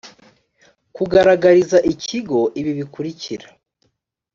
kugaragariza 0.95 1.77
ikigo 1.91 2.39
ibi 2.59 2.71
bikurikira 2.79 3.47